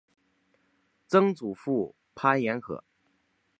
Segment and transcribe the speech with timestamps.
[1.05, 2.83] 曾祖父潘彦可。